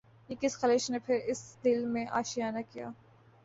یہ 0.29 0.35
کس 0.41 0.57
خلش 0.57 0.89
نے 0.89 0.99
پھر 0.99 1.19
اس 1.25 1.43
دل 1.63 1.85
میں 1.85 2.05
آشیانہ 2.11 2.59
کیا 2.69 2.89